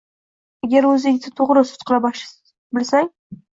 Agar 0.67 0.87
o‘zingni 0.91 1.35
to‘g‘ri 1.43 1.63
sud 1.73 1.87
qila 1.91 2.01
bilsang 2.09 3.15